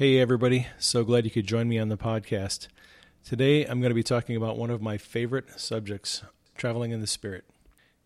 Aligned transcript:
Hey, 0.00 0.18
everybody. 0.18 0.66
So 0.78 1.04
glad 1.04 1.26
you 1.26 1.30
could 1.30 1.46
join 1.46 1.68
me 1.68 1.78
on 1.78 1.90
the 1.90 1.98
podcast. 1.98 2.68
Today, 3.22 3.66
I'm 3.66 3.82
going 3.82 3.90
to 3.90 3.94
be 3.94 4.02
talking 4.02 4.34
about 4.34 4.56
one 4.56 4.70
of 4.70 4.80
my 4.80 4.96
favorite 4.96 5.60
subjects 5.60 6.22
traveling 6.56 6.90
in 6.90 7.02
the 7.02 7.06
Spirit. 7.06 7.44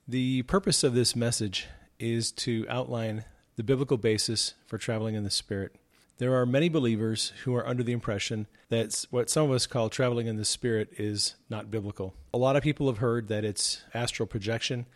The 0.08 0.42
purpose 0.42 0.82
of 0.82 0.94
this 0.94 1.14
message 1.14 1.68
is 2.00 2.32
to 2.32 2.66
outline 2.68 3.26
the 3.54 3.62
biblical 3.62 3.96
basis 3.96 4.54
for 4.66 4.76
traveling 4.76 5.14
in 5.14 5.22
the 5.22 5.30
Spirit. 5.30 5.76
There 6.18 6.34
are 6.34 6.44
many 6.44 6.68
believers 6.68 7.32
who 7.44 7.54
are 7.54 7.64
under 7.64 7.84
the 7.84 7.92
impression 7.92 8.48
that 8.70 9.04
what 9.10 9.30
some 9.30 9.44
of 9.44 9.52
us 9.52 9.68
call 9.68 9.88
traveling 9.88 10.26
in 10.26 10.36
the 10.36 10.44
Spirit 10.44 10.88
is 10.98 11.36
not 11.48 11.70
biblical. 11.70 12.16
A 12.34 12.38
lot 12.38 12.56
of 12.56 12.64
people 12.64 12.88
have 12.88 12.98
heard 12.98 13.28
that 13.28 13.44
it's 13.44 13.84
astral 13.94 14.26
projection, 14.26 14.86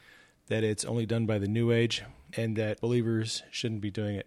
that 0.48 0.64
it's 0.64 0.84
only 0.84 1.06
done 1.06 1.26
by 1.26 1.38
the 1.38 1.46
New 1.46 1.70
Age, 1.70 2.02
and 2.36 2.56
that 2.56 2.80
believers 2.80 3.44
shouldn't 3.52 3.82
be 3.82 3.92
doing 3.92 4.16
it. 4.16 4.26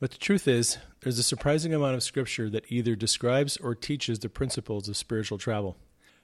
But 0.00 0.12
the 0.12 0.18
truth 0.18 0.46
is, 0.46 0.78
there's 1.00 1.18
a 1.18 1.24
surprising 1.24 1.74
amount 1.74 1.96
of 1.96 2.04
scripture 2.04 2.48
that 2.50 2.70
either 2.70 2.94
describes 2.94 3.56
or 3.56 3.74
teaches 3.74 4.20
the 4.20 4.28
principles 4.28 4.88
of 4.88 4.96
spiritual 4.96 5.38
travel. 5.38 5.76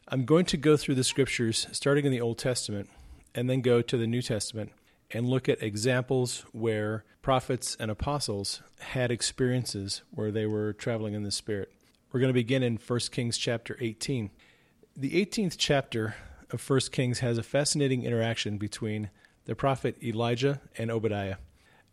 I'm 0.06 0.25
going 0.25 0.44
to 0.47 0.56
go 0.56 0.77
through 0.77 0.94
the 0.94 1.03
scriptures 1.03 1.66
starting 1.72 2.05
in 2.05 2.12
the 2.12 2.20
Old 2.20 2.39
Testament 2.39 2.89
and 3.34 3.50
then 3.50 3.62
go 3.62 3.83
to 3.83 3.97
the 3.97 4.06
New 4.06 4.22
Testament 4.22 4.70
and 5.11 5.28
look 5.28 5.48
at 5.48 5.62
examples 5.62 6.44
where 6.53 7.05
prophets 7.20 7.77
and 7.81 7.91
apostles 7.91 8.62
had 8.78 9.11
experiences 9.11 10.03
where 10.11 10.31
they 10.31 10.47
were 10.47 10.72
traveling 10.72 11.14
in 11.14 11.25
the 11.25 11.31
Spirit. 11.33 11.72
We're 12.12 12.20
going 12.20 12.28
to 12.28 12.34
begin 12.34 12.62
in 12.62 12.77
1 12.77 13.00
Kings 13.11 13.36
chapter 13.36 13.77
18. 13.81 14.31
The 14.97 15.27
18th 15.27 15.56
chapter 15.59 16.14
of 16.53 16.70
1 16.70 16.81
Kings 16.92 17.19
has 17.20 17.38
a 17.38 17.42
fascinating 17.42 18.05
interaction 18.05 18.56
between 18.56 19.11
the 19.47 19.56
prophet 19.56 19.97
Elijah 20.00 20.61
and 20.78 20.92
Obadiah. 20.92 21.36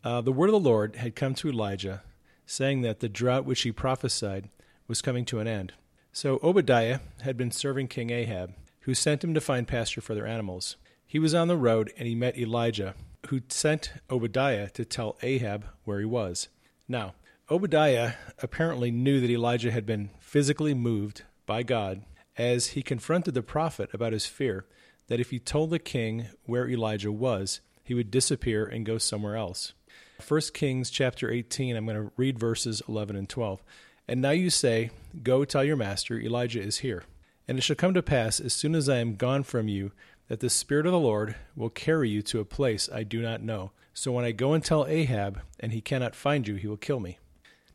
Uh, 0.04 0.20
the 0.22 0.32
word 0.32 0.48
of 0.48 0.54
the 0.54 0.70
Lord 0.70 0.96
had 0.96 1.16
come 1.16 1.36
to 1.36 1.50
Elijah, 1.50 2.02
saying 2.46 2.82
that 2.82 3.00
the 3.00 3.10
drought 3.10 3.46
which 3.46 3.62
he 3.62 3.72
prophesied 3.72 4.50
was 4.88 5.02
coming 5.02 5.26
to 5.26 5.40
an 5.40 5.48
end. 5.48 5.74
So 6.12 6.40
Obadiah 6.42 7.00
had 7.22 7.38
been 7.38 7.52
serving 7.52 7.88
King 7.88 8.10
Ahab, 8.10 8.54
who 8.82 8.94
sent 8.94 9.24
him 9.24 9.34
to 9.34 9.42
find 9.42 9.68
pasture 9.68 10.02
for 10.02 10.16
their 10.16 10.26
animals. 10.26 10.76
He 11.06 11.20
was 11.20 11.36
on 11.36 11.48
the 11.48 11.58
road 11.58 11.94
and 11.98 12.08
he 12.08 12.16
met 12.16 12.38
Elijah, 12.38 12.96
who 13.28 13.42
sent 13.50 13.94
Obadiah 14.10 14.70
to 14.72 14.86
tell 14.86 15.18
Ahab 15.22 15.66
where 15.84 16.00
he 16.00 16.06
was. 16.06 16.48
Now, 16.88 17.14
Obadiah 17.50 18.14
apparently 18.42 18.92
knew 18.92 19.20
that 19.20 19.30
Elijah 19.30 19.72
had 19.72 19.86
been 19.86 20.10
physically 20.20 20.74
moved 20.74 21.24
by 21.46 21.64
God 21.64 22.02
as 22.38 22.68
he 22.68 22.82
confronted 22.82 23.34
the 23.34 23.44
prophet 23.44 23.90
about 23.94 24.14
his 24.14 24.26
fear 24.26 24.66
that 25.08 25.20
if 25.20 25.30
he 25.30 25.40
told 25.40 25.70
the 25.70 25.80
king 25.80 26.28
where 26.46 26.68
Elijah 26.70 27.12
was, 27.12 27.62
he 27.84 27.94
would 27.94 28.10
disappear 28.10 28.66
and 28.66 28.86
go 28.86 28.98
somewhere 28.98 29.36
else. 29.36 29.74
1 30.22 30.42
Kings 30.54 30.90
chapter 30.90 31.30
18, 31.32 31.76
I'm 31.76 31.86
going 31.86 31.98
to 31.98 32.12
read 32.16 32.40
verses 32.40 32.82
11 32.88 33.16
and 33.16 33.28
12. 33.28 33.62
And 34.08 34.22
now 34.22 34.32
you 34.32 34.50
say, 34.50 34.92
Go 35.24 35.46
tell 35.46 35.64
your 35.64 35.76
master, 35.76 36.20
Elijah 36.20 36.62
is 36.62 36.80
here. 36.80 37.04
And 37.48 37.58
it 37.58 37.62
shall 37.62 37.76
come 37.76 37.94
to 37.94 38.04
pass, 38.04 38.40
as 38.40 38.54
soon 38.54 38.76
as 38.76 38.88
I 38.88 38.98
am 38.98 39.16
gone 39.16 39.44
from 39.44 39.68
you, 39.68 39.92
that 40.28 40.40
the 40.40 40.50
Spirit 40.50 40.86
of 40.86 40.92
the 40.92 41.00
Lord 41.00 41.36
will 41.56 41.70
carry 41.70 42.10
you 42.10 42.22
to 42.24 42.40
a 42.40 42.46
place 42.46 42.90
I 42.94 43.04
do 43.04 43.22
not 43.22 43.42
know. 43.42 43.72
So 43.94 44.12
when 44.12 44.24
I 44.24 44.32
go 44.32 44.54
and 44.54 44.64
tell 44.64 44.88
Ahab, 44.88 45.42
and 45.60 45.72
he 45.72 45.82
cannot 45.82 46.16
find 46.16 46.48
you, 46.48 46.56
he 46.56 46.68
will 46.68 46.78
kill 46.78 47.00
me. 47.00 47.18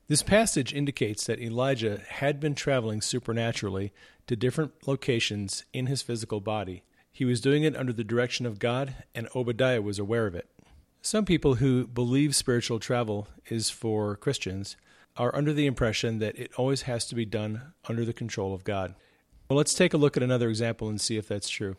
This 0.08 0.22
passage 0.22 0.72
indicates 0.72 1.26
that 1.26 1.40
Elijah 1.40 2.00
had 2.08 2.38
been 2.38 2.54
traveling 2.54 3.02
supernaturally 3.02 3.92
to 4.26 4.36
different 4.36 4.72
locations 4.86 5.64
in 5.72 5.86
his 5.86 6.00
physical 6.00 6.40
body. 6.40 6.84
He 7.12 7.24
was 7.24 7.40
doing 7.40 7.64
it 7.64 7.76
under 7.76 7.92
the 7.92 8.04
direction 8.04 8.46
of 8.46 8.58
God, 8.58 8.94
and 9.14 9.28
Obadiah 9.34 9.82
was 9.82 9.98
aware 9.98 10.26
of 10.26 10.34
it. 10.34 10.48
Some 11.06 11.24
people 11.24 11.54
who 11.54 11.86
believe 11.86 12.34
spiritual 12.34 12.80
travel 12.80 13.28
is 13.48 13.70
for 13.70 14.16
Christians 14.16 14.76
are 15.16 15.32
under 15.36 15.52
the 15.52 15.66
impression 15.66 16.18
that 16.18 16.36
it 16.36 16.50
always 16.56 16.82
has 16.82 17.06
to 17.06 17.14
be 17.14 17.24
done 17.24 17.74
under 17.88 18.04
the 18.04 18.12
control 18.12 18.52
of 18.52 18.64
God. 18.64 18.96
Well, 19.48 19.56
let's 19.56 19.74
take 19.74 19.94
a 19.94 19.98
look 19.98 20.16
at 20.16 20.24
another 20.24 20.48
example 20.48 20.88
and 20.88 21.00
see 21.00 21.16
if 21.16 21.28
that's 21.28 21.48
true. 21.48 21.76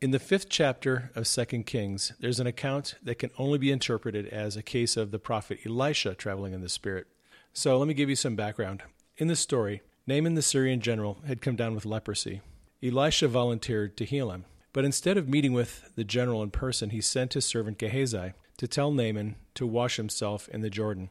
In 0.00 0.12
the 0.12 0.20
fifth 0.20 0.48
chapter 0.48 1.10
of 1.16 1.26
2 1.26 1.64
Kings, 1.64 2.12
there's 2.20 2.38
an 2.38 2.46
account 2.46 2.94
that 3.02 3.18
can 3.18 3.32
only 3.38 3.58
be 3.58 3.72
interpreted 3.72 4.28
as 4.28 4.56
a 4.56 4.62
case 4.62 4.96
of 4.96 5.10
the 5.10 5.18
prophet 5.18 5.58
Elisha 5.66 6.14
traveling 6.14 6.52
in 6.52 6.60
the 6.60 6.68
Spirit. 6.68 7.08
So 7.52 7.76
let 7.76 7.88
me 7.88 7.94
give 7.94 8.08
you 8.08 8.14
some 8.14 8.36
background. 8.36 8.84
In 9.16 9.26
the 9.26 9.34
story, 9.34 9.82
Naaman 10.06 10.34
the 10.34 10.42
Syrian 10.42 10.78
general 10.78 11.18
had 11.26 11.42
come 11.42 11.56
down 11.56 11.74
with 11.74 11.84
leprosy. 11.84 12.40
Elisha 12.80 13.26
volunteered 13.26 13.96
to 13.96 14.04
heal 14.04 14.30
him. 14.30 14.44
But 14.72 14.84
instead 14.84 15.16
of 15.16 15.28
meeting 15.28 15.54
with 15.54 15.90
the 15.96 16.04
general 16.04 16.40
in 16.40 16.50
person, 16.50 16.90
he 16.90 17.00
sent 17.00 17.34
his 17.34 17.44
servant 17.44 17.78
Gehazi 17.78 18.32
to 18.58 18.68
tell 18.68 18.90
Naaman 18.92 19.36
to 19.54 19.66
wash 19.66 19.96
himself 19.96 20.48
in 20.48 20.60
the 20.60 20.70
Jordan. 20.70 21.10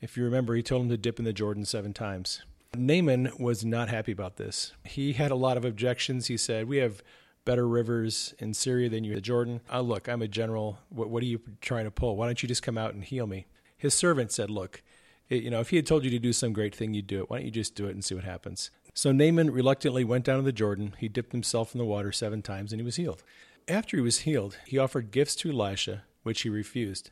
If 0.00 0.16
you 0.16 0.24
remember, 0.24 0.54
he 0.54 0.62
told 0.62 0.82
him 0.82 0.88
to 0.90 0.96
dip 0.96 1.18
in 1.18 1.24
the 1.24 1.32
Jordan 1.32 1.64
seven 1.64 1.92
times. 1.92 2.42
Naaman 2.76 3.30
was 3.38 3.64
not 3.64 3.88
happy 3.88 4.12
about 4.12 4.36
this. 4.36 4.72
He 4.84 5.12
had 5.14 5.30
a 5.30 5.36
lot 5.36 5.56
of 5.56 5.64
objections. 5.64 6.26
He 6.26 6.36
said, 6.36 6.68
We 6.68 6.78
have 6.78 7.02
better 7.44 7.68
rivers 7.68 8.34
in 8.38 8.54
Syria 8.54 8.88
than 8.88 9.04
you 9.04 9.14
the 9.14 9.20
Jordan. 9.20 9.60
Oh, 9.70 9.82
look, 9.82 10.08
I'm 10.08 10.22
a 10.22 10.28
general. 10.28 10.78
What, 10.88 11.08
what, 11.10 11.22
are 11.22 11.26
you 11.26 11.40
trying 11.60 11.84
to 11.84 11.90
pull? 11.90 12.16
Why 12.16 12.26
don't 12.26 12.42
you 12.42 12.48
just 12.48 12.62
come 12.62 12.78
out 12.78 12.94
and 12.94 13.04
heal 13.04 13.26
me? 13.26 13.46
His 13.76 13.94
servant 13.94 14.32
said, 14.32 14.50
Look, 14.50 14.82
it, 15.28 15.42
you 15.42 15.50
know, 15.50 15.60
if 15.60 15.70
he 15.70 15.76
had 15.76 15.86
told 15.86 16.04
you 16.04 16.10
to 16.10 16.18
do 16.18 16.32
some 16.32 16.52
great 16.52 16.74
thing, 16.74 16.94
you'd 16.94 17.06
do 17.06 17.20
it. 17.20 17.30
Why 17.30 17.38
don't 17.38 17.46
you 17.46 17.50
just 17.50 17.74
do 17.74 17.86
it 17.86 17.92
and 17.92 18.04
see 18.04 18.14
what 18.14 18.24
happens? 18.24 18.70
So 18.92 19.10
Naaman 19.10 19.50
reluctantly 19.50 20.04
went 20.04 20.24
down 20.24 20.36
to 20.36 20.42
the 20.42 20.52
Jordan. 20.52 20.94
He 20.98 21.08
dipped 21.08 21.32
himself 21.32 21.74
in 21.74 21.78
the 21.78 21.84
water 21.84 22.12
seven 22.12 22.42
times 22.42 22.72
and 22.72 22.80
he 22.80 22.84
was 22.84 22.96
healed. 22.96 23.22
After 23.66 23.96
he 23.96 24.02
was 24.02 24.20
healed, 24.20 24.58
he 24.66 24.78
offered 24.78 25.10
gifts 25.10 25.34
to 25.36 25.50
Elisha 25.50 26.04
which 26.24 26.42
he 26.42 26.48
refused. 26.48 27.10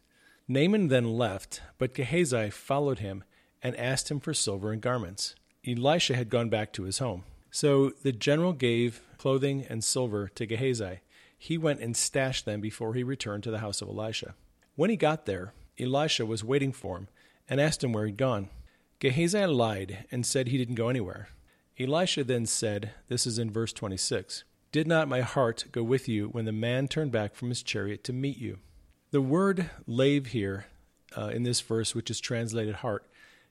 Naaman 0.49 0.89
then 0.89 1.17
left, 1.17 1.63
but 1.79 1.95
Gehazi 1.95 2.51
followed 2.51 2.99
him 2.99 3.23
and 3.63 3.77
asked 3.77 4.11
him 4.11 4.19
for 4.19 4.35
silver 4.35 4.73
and 4.73 4.83
garments. 4.83 5.37
Elisha 5.67 6.17
had 6.17 6.29
gone 6.29 6.49
back 6.49 6.73
to 6.73 6.83
his 6.83 6.99
home. 6.99 7.23
So 7.51 7.91
the 8.03 8.13
general 8.13 8.53
gave 8.53 9.01
clothing 9.19 9.65
and 9.69 9.85
silver 9.85 10.29
to 10.35 10.47
Gehazi. 10.47 11.01
He 11.39 11.57
went 11.57 11.81
and 11.81 11.97
stashed 11.97 12.45
them 12.45 12.61
before 12.61 12.95
he 12.95 13.05
returned 13.05 13.45
to 13.45 13.51
the 13.51 13.59
house 13.59 13.81
of 13.81 13.89
Elisha. 13.89 14.35
When 14.75 14.91
he 14.91 14.97
got 14.97 15.27
there, 15.27 15.53
Elisha 15.79 16.27
was 16.27 16.43
waiting 16.43 16.73
for 16.73 16.97
him 16.97 17.09
and 17.49 17.61
asked 17.61 17.85
him 17.85 17.93
where 17.93 18.07
he'd 18.07 18.17
gone. 18.17 18.49
Gehazi 18.99 19.45
lied 19.47 20.07
and 20.11 20.25
said 20.25 20.49
he 20.49 20.59
didn't 20.59 20.77
go 20.77 20.89
anywhere. 20.89 21.29
Elisha 21.79 22.25
then 22.25 22.47
said, 22.47 22.93
This 23.09 23.27
is 23.27 23.39
in 23.39 23.51
verse 23.51 23.73
26 23.73 24.45
Did 24.71 24.87
not 24.87 25.09
my 25.09 25.21
heart 25.21 25.67
go 25.73 25.83
with 25.83 26.09
you 26.09 26.29
when 26.29 26.45
the 26.45 26.53
man 26.53 26.89
turned 26.89 27.13
back 27.13 27.35
from 27.35 27.49
his 27.49 27.63
chariot 27.63 28.05
to 28.05 28.13
meet 28.13 28.39
you? 28.39 28.59
The 29.13 29.21
word 29.21 29.69
lave 29.87 30.29
here 30.29 30.65
uh, 31.15 31.27
in 31.27 31.43
this 31.43 31.61
verse, 31.61 31.95
which 31.95 32.11
is 32.11 32.19
translated 32.19 32.77
heart, 32.77 33.05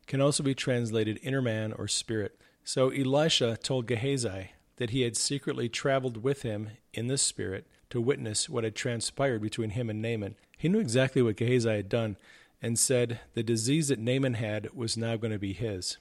can 0.08 0.20
also 0.20 0.42
be 0.42 0.56
translated 0.56 1.20
inner 1.22 1.40
man 1.40 1.72
or 1.72 1.88
spirit. 1.88 2.42
So 2.64 2.90
Elisha 2.90 3.58
told 3.58 3.86
Gehazi 3.86 4.54
that 4.78 4.90
he 4.90 5.02
had 5.02 5.16
secretly 5.16 5.70
traveled 5.70 6.24
with 6.24 6.42
him 6.42 6.72
in 6.96 7.06
the 7.06 7.18
spirit 7.18 7.68
to 7.92 8.02
witness 8.02 8.50
what 8.50 8.64
had 8.64 8.74
transpired 8.74 9.44
between 9.44 9.70
him 9.70 9.88
and 9.88 10.02
Naaman. 10.02 10.36
He 10.58 10.68
knew 10.68 10.80
exactly 10.80 11.22
what 11.22 11.38
Gehazi 11.38 11.70
had 11.70 11.90
done 11.90 12.18
and 12.60 12.80
said 12.80 13.20
the 13.36 13.44
disease 13.44 13.90
that 13.90 14.00
Naaman 14.00 14.34
had 14.34 14.74
was 14.74 14.98
now 14.98 15.16
going 15.16 15.32
to 15.32 15.38
be 15.38 15.54
his. 15.54 15.98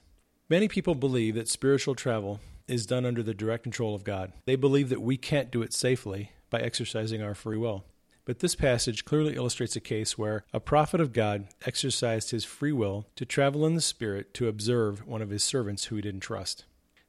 Many 0.49 0.69
people 0.69 0.95
believe 0.95 1.35
that 1.35 1.47
spiritual 1.47 1.93
travel 1.93 2.39
is 2.67 2.87
done 2.87 3.05
under 3.05 3.21
the 3.21 3.35
direct 3.35 3.61
control 3.61 3.93
of 3.93 4.03
God. 4.03 4.33
They 4.45 4.55
believe 4.55 4.89
that 4.89 5.03
we 5.03 5.17
can't 5.17 5.51
do 5.51 5.61
it 5.61 5.71
safely 5.71 6.31
by 6.49 6.61
exercising 6.61 7.21
our 7.21 7.35
free 7.35 7.57
will. 7.57 7.85
But 8.31 8.39
this 8.39 8.55
passage 8.55 9.03
clearly 9.03 9.35
illustrates 9.35 9.75
a 9.75 9.81
case 9.81 10.17
where 10.17 10.45
a 10.53 10.61
prophet 10.61 11.01
of 11.01 11.11
God 11.11 11.49
exercised 11.65 12.31
his 12.31 12.45
free 12.45 12.71
will 12.71 13.05
to 13.17 13.25
travel 13.25 13.65
in 13.65 13.75
the 13.75 13.81
Spirit 13.81 14.33
to 14.35 14.47
observe 14.47 15.05
one 15.05 15.21
of 15.21 15.31
his 15.31 15.43
servants 15.43 15.83
who 15.83 15.97
he 15.97 16.01
didn't 16.01 16.21
trust. 16.21 16.63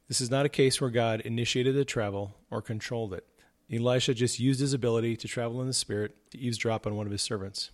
This 0.09 0.19
is 0.19 0.29
not 0.29 0.45
a 0.45 0.49
case 0.49 0.81
where 0.81 0.89
God 0.89 1.21
initiated 1.21 1.75
the 1.75 1.85
travel 1.85 2.35
or 2.51 2.61
controlled 2.61 3.13
it. 3.13 3.25
Elisha 3.71 4.13
just 4.13 4.37
used 4.37 4.59
his 4.59 4.73
ability 4.73 5.15
to 5.15 5.29
travel 5.29 5.61
in 5.61 5.67
the 5.67 5.73
Spirit 5.73 6.13
to 6.31 6.37
eavesdrop 6.37 6.85
on 6.85 6.97
one 6.97 7.05
of 7.05 7.13
his 7.13 7.21
servants. 7.21 7.71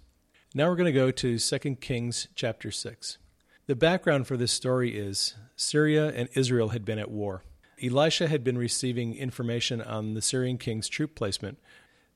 Now 0.53 0.69
we're 0.69 0.75
going 0.75 0.85
to 0.85 0.91
go 0.91 1.09
to 1.09 1.39
2 1.39 1.75
Kings 1.77 2.27
chapter 2.35 2.69
6. 2.69 3.17
The 3.65 3.75
background 3.75 4.27
for 4.27 4.37
this 4.37 4.51
story 4.51 4.95
is 4.95 5.33
Syria 5.55 6.09
and 6.09 6.29
Israel 6.35 6.69
had 6.69 6.85
been 6.85 6.99
at 6.99 7.09
war. 7.09 7.43
Elisha 7.81 8.27
had 8.27 8.43
been 8.43 8.59
receiving 8.59 9.15
information 9.15 9.81
on 9.81 10.13
the 10.13 10.21
Syrian 10.21 10.59
king's 10.59 10.87
troop 10.87 11.15
placement 11.15 11.57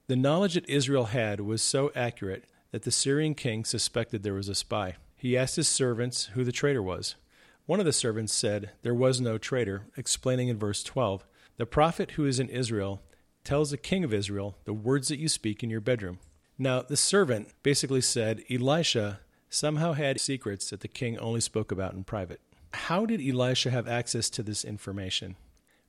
the 0.08 0.16
knowledge 0.16 0.56
that 0.56 0.70
Israel 0.70 1.06
had 1.06 1.40
was 1.40 1.62
so 1.62 1.92
accurate 1.96 2.46
that 2.72 2.84
the 2.84 2.92
Syrian 2.92 3.36
king 3.36 3.64
suspected 3.64 4.24
there 4.24 4.34
was 4.34 4.50
a 4.50 4.56
spy. 4.56 4.96
He 5.16 5.38
asked 5.38 5.56
his 5.56 5.68
servants 5.68 6.26
who 6.34 6.44
the 6.44 6.52
traitor 6.52 6.84
was. 6.84 7.16
One 7.66 7.80
of 7.80 7.86
the 7.86 7.94
servants 7.94 8.34
said, 8.34 8.72
There 8.82 8.94
was 8.94 9.22
no 9.22 9.38
traitor, 9.38 9.84
explaining 9.96 10.50
in 10.50 10.58
verse 10.58 10.84
12, 10.84 11.26
The 11.56 11.66
prophet 11.66 12.12
who 12.12 12.26
is 12.26 12.40
in 12.40 12.50
Israel 12.50 13.02
tells 13.46 13.72
the 13.72 13.78
king 13.78 14.04
of 14.04 14.14
Israel 14.14 14.58
the 14.66 14.74
words 14.74 15.08
that 15.08 15.20
you 15.20 15.30
speak 15.30 15.64
in 15.64 15.70
your 15.70 15.80
bedroom. 15.80 16.20
Now, 16.58 16.82
the 16.82 16.98
servant 16.98 17.54
basically 17.64 18.02
said 18.02 18.44
Elisha 18.50 19.22
somehow 19.50 19.94
had 19.94 20.20
secrets 20.20 20.70
that 20.70 20.82
the 20.82 20.88
king 20.88 21.18
only 21.20 21.40
spoke 21.40 21.72
about 21.72 21.94
in 21.94 22.04
private. 22.04 22.42
How 22.74 23.06
did 23.06 23.22
Elisha 23.22 23.70
have 23.70 23.88
access 23.88 24.30
to 24.32 24.44
this 24.44 24.66
information? 24.66 25.36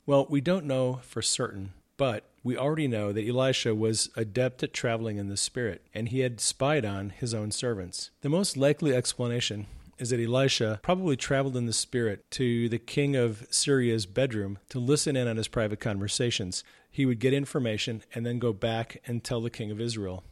Well, 0.07 0.27
we 0.29 0.41
don't 0.41 0.67
know 0.67 1.01
for 1.03 1.23
certain, 1.23 1.73
but 1.97 2.31
we 2.43 2.57
already 2.57 2.89
know 2.89 3.13
that 3.13 3.27
Elisha 3.27 3.75
was 3.75 4.11
adept 4.17 4.63
at 4.63 4.73
traveling 4.73 5.17
in 5.17 5.29
the 5.29 5.37
Spirit, 5.37 5.83
and 5.95 6.09
he 6.09 6.21
had 6.21 6.41
spied 6.41 6.85
on 6.85 7.11
his 7.11 7.33
own 7.33 7.51
servants. 7.51 8.11
The 8.21 8.29
most 8.29 8.57
likely 8.57 8.95
explanation 8.95 9.67
is 9.99 10.11
that 10.11 10.21
Elisha 10.21 10.81
probably 10.83 11.17
traveled 11.17 11.57
in 11.57 11.67
the 11.67 11.73
Spirit 11.73 12.25
to 12.33 12.69
the 12.69 12.79
king 12.79 13.17
of 13.17 13.47
Syria's 13.51 14.07
bedroom 14.07 14.59
to 14.69 14.79
listen 14.79 15.17
in 15.17 15.29
on 15.29 15.37
his 15.37 15.49
private 15.49 15.81
conversations. 15.81 16.65
He 16.91 17.07
would 17.07 17.21
get 17.21 17.33
information 17.33 18.03
and 18.15 18.27
then 18.27 18.39
go 18.39 18.53
back 18.53 19.01
and 19.07 19.23
tell 19.23 19.41
the 19.41 19.51
king 19.51 19.71
of 19.71 19.81
Israel. 19.81 20.25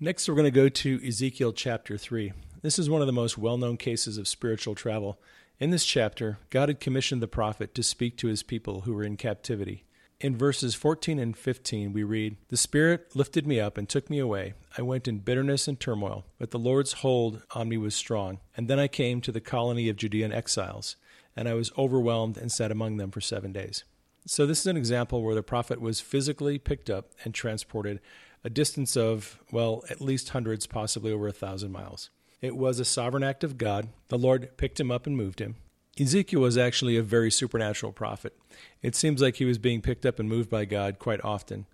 Next, 0.00 0.28
we're 0.28 0.34
going 0.34 0.44
to 0.44 0.50
go 0.50 0.68
to 0.68 1.06
Ezekiel 1.06 1.52
chapter 1.52 1.96
3. 1.96 2.32
This 2.62 2.78
is 2.78 2.90
one 2.90 3.00
of 3.00 3.06
the 3.06 3.12
most 3.12 3.38
well 3.38 3.56
known 3.56 3.76
cases 3.76 4.18
of 4.18 4.28
spiritual 4.28 4.74
travel. 4.74 5.18
In 5.58 5.70
this 5.70 5.86
chapter, 5.86 6.38
God 6.50 6.68
had 6.68 6.80
commissioned 6.80 7.22
the 7.22 7.28
prophet 7.28 7.74
to 7.74 7.82
speak 7.82 8.16
to 8.18 8.26
his 8.28 8.42
people 8.42 8.82
who 8.82 8.92
were 8.92 9.04
in 9.04 9.16
captivity. 9.16 9.84
In 10.18 10.34
verses 10.34 10.74
14 10.74 11.18
and 11.18 11.36
15, 11.36 11.92
we 11.92 12.02
read, 12.02 12.38
The 12.48 12.56
Spirit 12.56 13.14
lifted 13.14 13.46
me 13.46 13.60
up 13.60 13.76
and 13.76 13.86
took 13.86 14.08
me 14.08 14.18
away. 14.18 14.54
I 14.78 14.80
went 14.80 15.06
in 15.06 15.18
bitterness 15.18 15.68
and 15.68 15.78
turmoil, 15.78 16.24
but 16.38 16.52
the 16.52 16.58
Lord's 16.58 16.94
hold 16.94 17.42
on 17.50 17.68
me 17.68 17.76
was 17.76 17.94
strong. 17.94 18.40
And 18.56 18.66
then 18.66 18.78
I 18.78 18.88
came 18.88 19.20
to 19.20 19.32
the 19.32 19.42
colony 19.42 19.90
of 19.90 19.96
Judean 19.96 20.32
exiles, 20.32 20.96
and 21.36 21.46
I 21.46 21.52
was 21.52 21.70
overwhelmed 21.76 22.38
and 22.38 22.50
sat 22.50 22.70
among 22.70 22.96
them 22.96 23.10
for 23.10 23.20
seven 23.20 23.52
days. 23.52 23.84
So, 24.26 24.46
this 24.46 24.60
is 24.60 24.66
an 24.66 24.78
example 24.78 25.22
where 25.22 25.34
the 25.34 25.42
prophet 25.42 25.82
was 25.82 26.00
physically 26.00 26.58
picked 26.58 26.88
up 26.88 27.10
and 27.22 27.34
transported 27.34 28.00
a 28.42 28.48
distance 28.48 28.96
of, 28.96 29.38
well, 29.52 29.84
at 29.90 30.00
least 30.00 30.30
hundreds, 30.30 30.66
possibly 30.66 31.12
over 31.12 31.28
a 31.28 31.32
thousand 31.32 31.72
miles. 31.72 32.08
It 32.40 32.56
was 32.56 32.80
a 32.80 32.86
sovereign 32.86 33.22
act 33.22 33.44
of 33.44 33.58
God. 33.58 33.88
The 34.08 34.18
Lord 34.18 34.56
picked 34.56 34.80
him 34.80 34.90
up 34.90 35.06
and 35.06 35.14
moved 35.14 35.40
him. 35.40 35.56
Ezekiel 35.98 36.40
was 36.40 36.58
actually 36.58 36.98
a 36.98 37.02
very 37.02 37.30
supernatural 37.30 37.90
prophet. 37.90 38.36
It 38.82 38.94
seems 38.94 39.22
like 39.22 39.36
he 39.36 39.46
was 39.46 39.56
being 39.56 39.80
picked 39.80 40.04
up 40.04 40.18
and 40.18 40.28
moved 40.28 40.50
by 40.50 40.66
God 40.66 40.98
quite 40.98 41.24
often. 41.24 41.64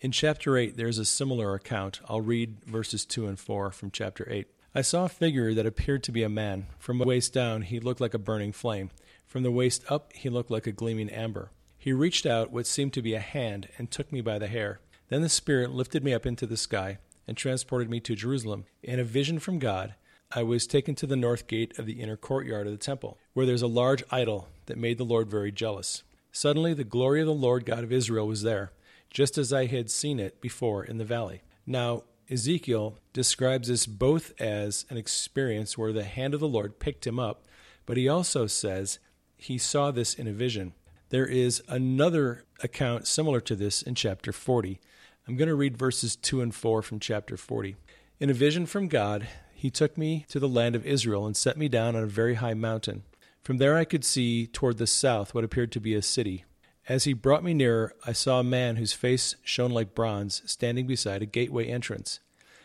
In 0.00 0.10
chapter 0.10 0.56
8, 0.56 0.76
there's 0.76 0.98
a 0.98 1.04
similar 1.04 1.54
account. 1.54 2.00
I'll 2.08 2.20
read 2.20 2.64
verses 2.64 3.04
2 3.04 3.28
and 3.28 3.38
4 3.38 3.70
from 3.70 3.92
chapter 3.92 4.26
8. 4.28 4.48
I 4.74 4.82
saw 4.82 5.04
a 5.04 5.08
figure 5.08 5.54
that 5.54 5.66
appeared 5.66 6.02
to 6.04 6.12
be 6.12 6.24
a 6.24 6.28
man. 6.28 6.66
From 6.78 6.98
the 6.98 7.04
waist 7.04 7.32
down, 7.32 7.62
he 7.62 7.78
looked 7.78 8.00
like 8.00 8.14
a 8.14 8.18
burning 8.18 8.52
flame. 8.52 8.90
From 9.26 9.44
the 9.44 9.50
waist 9.52 9.84
up, 9.88 10.12
he 10.12 10.28
looked 10.28 10.50
like 10.50 10.66
a 10.66 10.72
gleaming 10.72 11.10
amber. 11.10 11.52
He 11.76 11.92
reached 11.92 12.26
out 12.26 12.50
what 12.50 12.66
seemed 12.66 12.92
to 12.94 13.02
be 13.02 13.14
a 13.14 13.20
hand 13.20 13.68
and 13.78 13.90
took 13.90 14.12
me 14.12 14.20
by 14.20 14.40
the 14.40 14.48
hair. 14.48 14.80
Then 15.08 15.22
the 15.22 15.28
Spirit 15.28 15.70
lifted 15.70 16.02
me 16.02 16.12
up 16.12 16.26
into 16.26 16.46
the 16.46 16.56
sky 16.56 16.98
and 17.28 17.36
transported 17.36 17.88
me 17.88 18.00
to 18.00 18.16
Jerusalem. 18.16 18.64
In 18.82 18.98
a 18.98 19.04
vision 19.04 19.38
from 19.38 19.60
God, 19.60 19.94
I 20.30 20.42
was 20.42 20.66
taken 20.66 20.94
to 20.96 21.06
the 21.06 21.16
north 21.16 21.46
gate 21.46 21.78
of 21.78 21.86
the 21.86 22.00
inner 22.02 22.16
courtyard 22.16 22.66
of 22.66 22.72
the 22.72 22.78
temple, 22.78 23.16
where 23.32 23.46
there's 23.46 23.62
a 23.62 23.66
large 23.66 24.04
idol 24.10 24.48
that 24.66 24.76
made 24.76 24.98
the 24.98 25.04
Lord 25.04 25.30
very 25.30 25.50
jealous. 25.50 26.02
Suddenly, 26.32 26.74
the 26.74 26.84
glory 26.84 27.22
of 27.22 27.26
the 27.26 27.32
Lord 27.32 27.64
God 27.64 27.82
of 27.82 27.92
Israel 27.92 28.26
was 28.26 28.42
there, 28.42 28.72
just 29.10 29.38
as 29.38 29.54
I 29.54 29.64
had 29.66 29.90
seen 29.90 30.20
it 30.20 30.42
before 30.42 30.84
in 30.84 30.98
the 30.98 31.04
valley. 31.04 31.40
Now, 31.66 32.02
Ezekiel 32.30 32.98
describes 33.14 33.68
this 33.68 33.86
both 33.86 34.38
as 34.38 34.84
an 34.90 34.98
experience 34.98 35.78
where 35.78 35.94
the 35.94 36.04
hand 36.04 36.34
of 36.34 36.40
the 36.40 36.48
Lord 36.48 36.78
picked 36.78 37.06
him 37.06 37.18
up, 37.18 37.46
but 37.86 37.96
he 37.96 38.06
also 38.06 38.46
says 38.46 38.98
he 39.38 39.56
saw 39.56 39.90
this 39.90 40.12
in 40.12 40.26
a 40.26 40.32
vision. 40.32 40.74
There 41.08 41.26
is 41.26 41.62
another 41.68 42.44
account 42.62 43.06
similar 43.06 43.40
to 43.40 43.56
this 43.56 43.80
in 43.80 43.94
chapter 43.94 44.32
40. 44.32 44.78
I'm 45.26 45.36
going 45.38 45.48
to 45.48 45.54
read 45.54 45.78
verses 45.78 46.16
2 46.16 46.42
and 46.42 46.54
4 46.54 46.82
from 46.82 47.00
chapter 47.00 47.38
40. 47.38 47.76
In 48.20 48.28
a 48.28 48.34
vision 48.34 48.66
from 48.66 48.88
God, 48.88 49.26
he 49.58 49.70
took 49.70 49.98
me 49.98 50.24
to 50.28 50.38
the 50.38 50.48
land 50.48 50.76
of 50.76 50.86
Israel 50.86 51.26
and 51.26 51.36
set 51.36 51.56
me 51.56 51.68
down 51.68 51.96
on 51.96 52.04
a 52.04 52.06
very 52.06 52.34
high 52.34 52.54
mountain. 52.54 53.02
From 53.42 53.56
there 53.56 53.76
I 53.76 53.84
could 53.84 54.04
see 54.04 54.46
toward 54.46 54.78
the 54.78 54.86
south 54.86 55.34
what 55.34 55.42
appeared 55.42 55.72
to 55.72 55.80
be 55.80 55.96
a 55.96 56.02
city. 56.02 56.44
As 56.88 57.04
he 57.04 57.12
brought 57.12 57.42
me 57.42 57.54
nearer, 57.54 57.92
I 58.06 58.12
saw 58.12 58.38
a 58.38 58.44
man 58.44 58.76
whose 58.76 58.92
face 58.92 59.34
shone 59.42 59.72
like 59.72 59.96
bronze 59.96 60.42
standing 60.46 60.86
beside 60.86 61.22
a 61.22 61.26
gateway 61.26 61.66
entrance. 61.66 62.20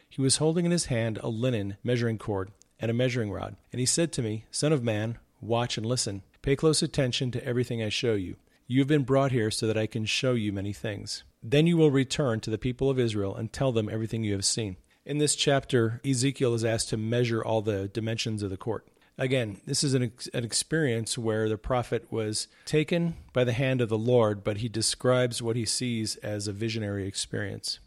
He 0.08 0.22
was 0.22 0.38
holding 0.38 0.66
in 0.66 0.72
his 0.72 0.86
hand 0.86 1.18
a 1.24 1.30
linen 1.30 1.78
measuring 1.84 2.20
cord 2.20 2.52
and 2.80 2.92
a 2.92 2.94
measuring 2.94 3.32
rod. 3.32 3.56
And 3.72 3.80
he 3.80 3.88
said 3.88 4.12
to 4.12 4.22
me, 4.22 4.46
Son 4.52 4.72
of 4.72 4.84
man, 4.84 5.18
watch 5.42 5.78
and 5.78 5.86
listen. 5.88 6.22
Pay 6.44 6.56
close 6.56 6.84
attention 6.84 7.32
to 7.32 7.44
everything 7.44 7.82
I 7.82 7.90
show 7.90 8.14
you. 8.14 8.36
You 8.68 8.82
have 8.82 8.88
been 8.88 9.02
brought 9.02 9.32
here 9.32 9.50
so 9.50 9.66
that 9.66 9.80
I 9.80 9.88
can 9.88 10.06
show 10.06 10.34
you 10.34 10.54
many 10.54 10.74
things. 10.74 11.24
Then 11.42 11.66
you 11.66 11.76
will 11.76 11.90
return 11.90 12.40
to 12.42 12.52
the 12.52 12.60
people 12.60 12.92
of 12.92 13.00
Israel 13.00 13.36
and 13.36 13.52
tell 13.52 13.72
them 13.72 13.90
everything 13.90 14.24
you 14.24 14.34
have 14.34 14.46
seen. 14.46 14.78
In 15.06 15.18
this 15.18 15.36
chapter, 15.36 16.00
Ezekiel 16.06 16.54
is 16.54 16.64
asked 16.64 16.88
to 16.90 16.98
measure 16.98 17.44
all 17.44 17.62
the 17.62 17.90
dimensions 17.90 18.42
of 18.42 18.50
the 18.50 18.58
court. 18.58 18.88
Again, 19.18 19.60
this 19.66 19.84
is 19.84 19.94
an, 19.94 20.04
ex- 20.04 20.30
an 20.34 20.46
experience 20.46 21.18
where 21.18 21.50
the 21.50 21.58
prophet 21.58 22.08
was 22.10 22.48
taken 22.66 23.18
by 23.34 23.44
the 23.44 23.52
hand 23.52 23.82
of 23.82 23.90
the 23.90 23.98
Lord, 23.98 24.46
but 24.46 24.58
he 24.58 24.70
describes 24.70 25.42
what 25.42 25.58
he 25.58 25.66
sees 25.66 26.16
as 26.18 26.48
a 26.48 26.54
visionary 26.54 27.06
experience. 27.06 27.80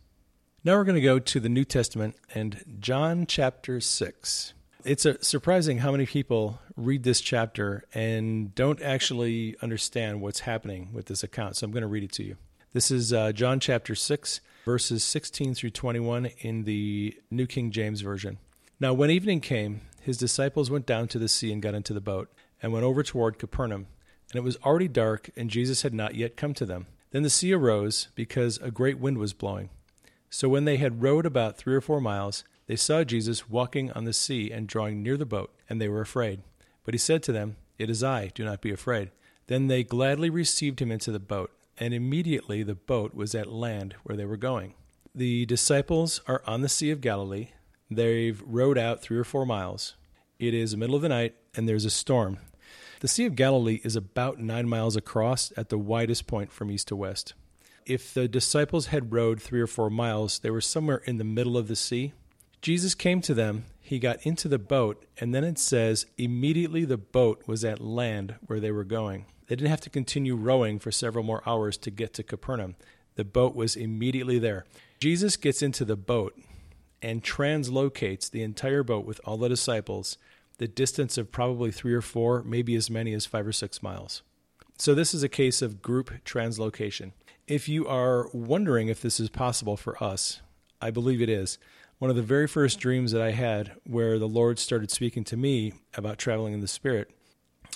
Now 0.62 0.76
we're 0.76 0.84
going 0.84 0.96
to 0.96 1.00
go 1.00 1.18
to 1.18 1.40
the 1.40 1.48
New 1.48 1.64
Testament 1.64 2.16
and 2.34 2.62
John 2.80 3.24
chapter 3.26 3.80
6. 3.80 4.52
It's 4.84 5.06
surprising 5.22 5.78
how 5.78 5.92
many 5.92 6.04
people 6.04 6.60
read 6.76 7.02
this 7.02 7.22
chapter 7.22 7.84
and 7.94 8.54
don't 8.54 8.80
actually 8.82 9.56
understand 9.62 10.20
what's 10.20 10.40
happening 10.40 10.90
with 10.92 11.06
this 11.06 11.24
account. 11.24 11.56
So 11.56 11.64
I'm 11.64 11.72
going 11.72 11.80
to 11.80 11.88
read 11.88 12.04
it 12.04 12.12
to 12.12 12.24
you. 12.24 12.36
This 12.72 12.90
is 12.90 13.12
uh, 13.12 13.32
John 13.32 13.58
chapter 13.60 13.94
6, 13.94 14.40
verses 14.64 15.02
16 15.04 15.54
through 15.54 15.70
21 15.70 16.26
in 16.40 16.64
the 16.64 17.16
New 17.30 17.46
King 17.46 17.70
James 17.70 18.02
Version. 18.02 18.38
Now, 18.78 18.92
when 18.92 19.10
evening 19.10 19.40
came, 19.40 19.82
his 20.02 20.18
disciples 20.18 20.70
went 20.70 20.84
down 20.84 21.08
to 21.08 21.18
the 21.18 21.28
sea 21.28 21.52
and 21.52 21.62
got 21.62 21.74
into 21.74 21.94
the 21.94 22.00
boat, 22.00 22.30
and 22.60 22.72
went 22.72 22.84
over 22.84 23.02
toward 23.02 23.38
Capernaum. 23.38 23.86
And 24.30 24.38
it 24.38 24.44
was 24.44 24.58
already 24.64 24.88
dark, 24.88 25.30
and 25.36 25.48
Jesus 25.48 25.82
had 25.82 25.94
not 25.94 26.16
yet 26.16 26.36
come 26.36 26.52
to 26.54 26.66
them. 26.66 26.86
Then 27.12 27.22
the 27.22 27.30
sea 27.30 27.54
arose, 27.54 28.08
because 28.14 28.58
a 28.58 28.70
great 28.70 28.98
wind 28.98 29.18
was 29.18 29.32
blowing. 29.32 29.70
So 30.28 30.48
when 30.48 30.66
they 30.66 30.76
had 30.76 31.02
rowed 31.02 31.24
about 31.24 31.56
three 31.56 31.74
or 31.74 31.80
four 31.80 32.00
miles, 32.00 32.44
they 32.66 32.76
saw 32.76 33.04
Jesus 33.04 33.48
walking 33.48 33.90
on 33.92 34.04
the 34.04 34.12
sea 34.12 34.50
and 34.50 34.66
drawing 34.66 35.02
near 35.02 35.16
the 35.16 35.24
boat, 35.24 35.54
and 35.70 35.80
they 35.80 35.88
were 35.88 36.02
afraid. 36.02 36.42
But 36.84 36.92
he 36.92 36.98
said 36.98 37.22
to 37.22 37.32
them, 37.32 37.56
It 37.78 37.88
is 37.88 38.02
I, 38.04 38.32
do 38.34 38.44
not 38.44 38.60
be 38.60 38.72
afraid. 38.72 39.12
Then 39.46 39.68
they 39.68 39.84
gladly 39.84 40.28
received 40.28 40.82
him 40.82 40.90
into 40.90 41.12
the 41.12 41.20
boat 41.20 41.52
and 41.78 41.92
immediately 41.94 42.62
the 42.62 42.74
boat 42.74 43.14
was 43.14 43.34
at 43.34 43.52
land 43.52 43.94
where 44.02 44.16
they 44.16 44.24
were 44.24 44.36
going. 44.36 44.74
The 45.14 45.46
disciples 45.46 46.20
are 46.26 46.42
on 46.46 46.60
the 46.60 46.68
Sea 46.68 46.90
of 46.90 47.00
Galilee. 47.00 47.48
They've 47.90 48.42
rowed 48.44 48.76
out 48.78 49.00
three 49.00 49.18
or 49.18 49.24
four 49.24 49.46
miles. 49.46 49.94
It 50.38 50.52
is 50.52 50.72
the 50.72 50.76
middle 50.76 50.96
of 50.96 51.02
the 51.02 51.08
night, 51.08 51.34
and 51.54 51.68
there's 51.68 51.84
a 51.84 51.90
storm. 51.90 52.38
The 53.00 53.08
Sea 53.08 53.26
of 53.26 53.36
Galilee 53.36 53.80
is 53.84 53.96
about 53.96 54.38
nine 54.38 54.68
miles 54.68 54.96
across 54.96 55.52
at 55.56 55.68
the 55.68 55.78
widest 55.78 56.26
point 56.26 56.52
from 56.52 56.70
east 56.70 56.88
to 56.88 56.96
west. 56.96 57.34
If 57.86 58.12
the 58.12 58.26
disciples 58.26 58.86
had 58.86 59.12
rowed 59.12 59.40
three 59.40 59.60
or 59.60 59.66
four 59.66 59.90
miles, 59.90 60.40
they 60.40 60.50
were 60.50 60.60
somewhere 60.60 61.02
in 61.04 61.18
the 61.18 61.24
middle 61.24 61.56
of 61.56 61.68
the 61.68 61.76
sea. 61.76 62.12
Jesus 62.60 62.94
came 62.94 63.20
to 63.20 63.32
them, 63.32 63.64
he 63.80 63.98
got 63.98 64.26
into 64.26 64.48
the 64.48 64.58
boat, 64.58 65.04
and 65.18 65.34
then 65.34 65.44
it 65.44 65.58
says, 65.58 66.06
immediately 66.18 66.84
the 66.84 66.96
boat 66.96 67.42
was 67.46 67.64
at 67.64 67.80
land 67.80 68.34
where 68.46 68.58
they 68.58 68.72
were 68.72 68.84
going. 68.84 69.26
They 69.46 69.56
didn't 69.56 69.70
have 69.70 69.80
to 69.82 69.90
continue 69.90 70.34
rowing 70.36 70.78
for 70.78 70.90
several 70.90 71.24
more 71.24 71.42
hours 71.46 71.76
to 71.78 71.90
get 71.90 72.14
to 72.14 72.22
Capernaum. 72.22 72.76
The 73.14 73.24
boat 73.24 73.54
was 73.54 73.76
immediately 73.76 74.38
there. 74.38 74.66
Jesus 75.00 75.36
gets 75.36 75.62
into 75.62 75.84
the 75.84 75.96
boat 75.96 76.38
and 77.02 77.22
translocates 77.22 78.30
the 78.30 78.42
entire 78.42 78.82
boat 78.82 79.04
with 79.04 79.20
all 79.24 79.36
the 79.36 79.48
disciples 79.48 80.18
the 80.58 80.68
distance 80.68 81.18
of 81.18 81.32
probably 81.32 81.70
three 81.70 81.92
or 81.92 82.00
four, 82.00 82.42
maybe 82.42 82.74
as 82.74 82.88
many 82.88 83.12
as 83.12 83.26
five 83.26 83.46
or 83.46 83.52
six 83.52 83.82
miles. 83.82 84.22
So, 84.78 84.94
this 84.94 85.14
is 85.14 85.22
a 85.22 85.28
case 85.28 85.62
of 85.62 85.82
group 85.82 86.10
translocation. 86.24 87.12
If 87.46 87.68
you 87.68 87.86
are 87.86 88.28
wondering 88.32 88.88
if 88.88 89.00
this 89.00 89.20
is 89.20 89.28
possible 89.28 89.76
for 89.76 90.02
us, 90.02 90.40
I 90.80 90.90
believe 90.90 91.22
it 91.22 91.28
is. 91.28 91.58
One 91.98 92.10
of 92.10 92.16
the 92.16 92.22
very 92.22 92.46
first 92.46 92.78
dreams 92.78 93.12
that 93.12 93.22
I 93.22 93.30
had, 93.30 93.72
where 93.84 94.18
the 94.18 94.28
Lord 94.28 94.58
started 94.58 94.90
speaking 94.90 95.24
to 95.24 95.36
me 95.36 95.72
about 95.94 96.18
traveling 96.18 96.52
in 96.52 96.60
the 96.60 96.68
Spirit, 96.68 97.10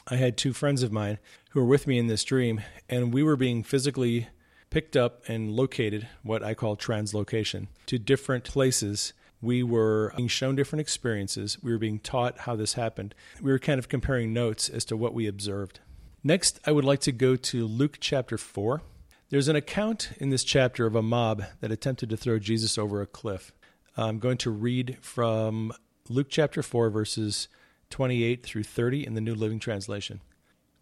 I 0.09 0.17
had 0.17 0.37
two 0.37 0.53
friends 0.53 0.83
of 0.83 0.93
mine 0.93 1.19
who 1.51 1.61
were 1.61 1.67
with 1.67 1.87
me 1.87 1.99
in 1.99 2.07
this 2.07 2.25
dream, 2.25 2.63
and 2.89 3.13
we 3.13 3.23
were 3.23 3.37
being 3.37 3.63
physically 3.63 4.29
picked 4.71 4.97
up 4.97 5.23
and 5.29 5.51
located, 5.51 6.09
what 6.23 6.43
I 6.43 6.55
call 6.55 6.77
translocation, 6.77 7.69
to 7.87 7.99
different 7.99 8.45
places. 8.45 9.13
We 9.43 9.63
were 9.63 10.13
being 10.17 10.29
shown 10.29 10.57
different 10.57 10.81
experiences. 10.81 11.59
We 11.63 11.73
were 11.73 11.79
being 11.79 11.99
taught 11.99 12.41
how 12.41 12.57
this 12.57 12.75
happened. 12.75 13.15
We 13.41 13.51
were 13.51 13.59
kind 13.59 13.79
of 13.79 13.89
comparing 13.89 14.33
notes 14.33 14.69
as 14.69 14.85
to 14.87 14.97
what 14.97 15.15
we 15.15 15.27
observed. 15.27 15.81
Next, 16.23 16.61
I 16.67 16.73
would 16.73 16.85
like 16.85 17.01
to 17.01 17.13
go 17.13 17.37
to 17.37 17.67
Luke 17.67 17.97
chapter 18.01 18.37
4. 18.37 18.83
There's 19.31 19.49
an 19.49 19.57
account 19.57 20.11
in 20.19 20.31
this 20.31 20.45
chapter 20.45 20.87
of 20.87 20.95
a 20.95 21.03
mob 21.03 21.45
that 21.61 21.73
attempted 21.73 22.11
to 22.11 22.17
throw 22.17 22.39
Jesus 22.39 22.77
over 22.77 23.01
a 23.01 23.07
cliff. 23.07 23.53
I'm 23.97 24.19
going 24.19 24.39
to 24.39 24.51
read 24.51 24.99
from 25.01 25.73
Luke 26.09 26.29
chapter 26.29 26.63
4, 26.63 26.91
verses 26.91 27.49
28 27.91 28.43
through 28.43 28.63
30 28.63 29.07
in 29.07 29.15
the 29.15 29.21
New 29.21 29.35
Living 29.35 29.59
Translation. 29.59 30.21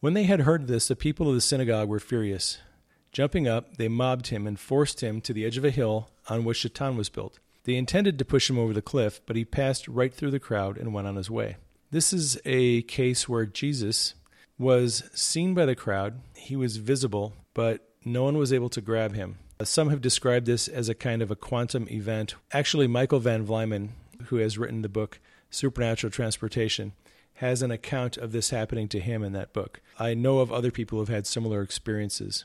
When 0.01 0.15
they 0.15 0.25
had 0.25 0.41
heard 0.41 0.67
this, 0.67 0.89
the 0.89 0.95
people 0.95 1.29
of 1.29 1.35
the 1.35 1.41
synagogue 1.41 1.89
were 1.89 1.99
furious. 1.99 2.59
Jumping 3.11 3.49
up, 3.49 3.77
they 3.77 3.89
mobbed 3.89 4.29
him 4.29 4.47
and 4.47 4.61
forced 4.61 5.03
him 5.03 5.21
to 5.23 5.33
the 5.33 5.45
edge 5.45 5.57
of 5.57 5.65
a 5.65 5.71
hill 5.71 6.11
on 6.29 6.45
which 6.45 6.63
the 6.63 6.69
town 6.69 6.97
was 6.97 7.09
built. 7.09 7.39
They 7.65 7.75
intended 7.75 8.19
to 8.19 8.25
push 8.25 8.49
him 8.49 8.59
over 8.59 8.73
the 8.73 8.83
cliff, 8.83 9.21
but 9.27 9.37
he 9.37 9.45
passed 9.45 9.89
right 9.89 10.15
through 10.15 10.31
the 10.31 10.39
crowd 10.39 10.79
and 10.79 10.95
went 10.95 11.09
on 11.09 11.17
his 11.17 11.31
way. 11.31 11.57
This 11.91 12.13
is 12.13 12.39
a 12.45 12.83
case 12.83 13.29
where 13.29 13.47
Jesus 13.47 14.15
was 14.59 15.05
seen 15.15 15.55
by 15.55 15.67
the 15.67 15.75
crowd, 15.75 16.21
he 16.37 16.57
was 16.57 16.77
visible, 16.77 17.35
but 17.55 17.89
no 18.05 18.25
one 18.25 18.37
was 18.39 18.53
able 18.53 18.69
to 18.71 18.81
grab 18.81 19.15
him. 19.15 19.39
Some 19.63 19.91
have 19.91 20.01
described 20.01 20.47
this 20.47 20.69
as 20.69 20.89
a 20.89 20.95
kind 20.95 21.23
of 21.23 21.31
a 21.31 21.37
quantum 21.37 21.89
event. 21.91 22.35
Actually, 22.53 22.87
Michael 22.87 23.21
Van 23.21 23.47
Vlymen, 23.47 23.91
who 24.27 24.37
has 24.37 24.59
written 24.59 24.83
the 24.83 24.89
book 24.89 25.21
Supernatural 25.51 26.11
Transportation, 26.11 26.93
has 27.35 27.63
an 27.63 27.71
account 27.71 28.17
of 28.17 28.33
this 28.33 28.51
happening 28.51 28.89
to 28.89 29.01
him 29.01 29.23
in 29.23 29.33
that 29.33 29.53
book. 29.53 29.81
I 29.99 30.15
know 30.15 30.41
of 30.41 30.53
other 30.53 30.71
people 30.71 30.97
who 30.97 31.03
have 31.03 31.15
had 31.15 31.27
similar 31.27 31.63
experiences. 31.63 32.45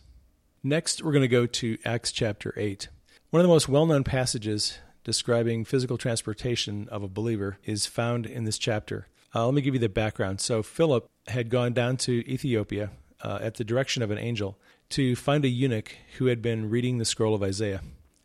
Next, 0.64 1.04
we're 1.04 1.12
going 1.12 1.24
to 1.24 1.28
go 1.28 1.46
to 1.46 1.78
Acts 1.84 2.12
chapter 2.12 2.54
8. 2.56 2.88
One 3.32 3.40
of 3.40 3.44
the 3.44 3.54
most 3.54 3.68
well 3.68 3.86
known 3.86 4.04
passages 4.04 4.78
describing 5.04 5.66
physical 5.66 5.98
transportation 5.98 6.88
of 6.90 7.04
a 7.04 7.08
believer 7.08 7.58
is 7.66 7.86
found 7.88 8.26
in 8.26 8.44
this 8.44 8.58
chapter. 8.58 9.08
Uh, 9.36 9.46
let 9.46 9.56
me 9.56 9.62
give 9.62 9.74
you 9.74 9.80
the 9.80 9.90
background. 9.90 10.40
So, 10.40 10.62
Philip 10.62 11.10
had 11.28 11.50
gone 11.50 11.74
down 11.74 11.98
to 11.98 12.24
Ethiopia 12.32 12.92
uh, 13.22 13.40
at 13.42 13.56
the 13.56 13.64
direction 13.64 14.04
of 14.04 14.12
an 14.12 14.20
angel 14.20 14.60
to 14.90 15.16
find 15.16 15.44
a 15.44 15.50
eunuch 15.50 15.96
who 16.18 16.28
had 16.28 16.42
been 16.42 16.70
reading 16.70 17.00
the 17.00 17.06
scroll 17.06 17.34
of 17.34 17.42
Isaiah. 17.42 17.82